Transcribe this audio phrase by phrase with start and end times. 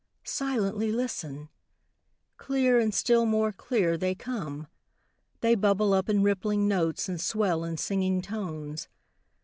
[0.23, 1.47] Silently listen!
[2.37, 4.65] Clear, and still more clear, they come.
[5.41, 8.87] They bubble up in rippling notes, and swell in singing tones.